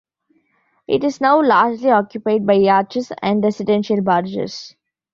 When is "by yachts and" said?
2.47-3.43